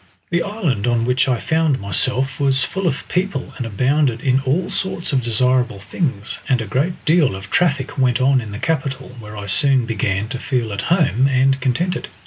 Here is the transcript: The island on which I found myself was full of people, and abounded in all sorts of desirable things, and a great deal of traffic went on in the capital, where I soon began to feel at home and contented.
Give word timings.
The 0.31 0.41
island 0.41 0.87
on 0.87 1.05
which 1.05 1.27
I 1.27 1.37
found 1.39 1.79
myself 1.79 2.39
was 2.39 2.63
full 2.63 2.87
of 2.87 3.07
people, 3.07 3.53
and 3.57 3.67
abounded 3.67 4.19
in 4.21 4.39
all 4.39 4.71
sorts 4.71 5.13
of 5.13 5.21
desirable 5.21 5.77
things, 5.79 6.39
and 6.49 6.59
a 6.59 6.65
great 6.65 7.05
deal 7.05 7.35
of 7.35 7.51
traffic 7.51 7.99
went 7.99 8.19
on 8.19 8.41
in 8.41 8.51
the 8.51 8.57
capital, 8.57 9.09
where 9.19 9.37
I 9.37 9.45
soon 9.45 9.85
began 9.85 10.27
to 10.29 10.39
feel 10.39 10.73
at 10.73 10.81
home 10.89 11.27
and 11.27 11.61
contented. 11.61 12.07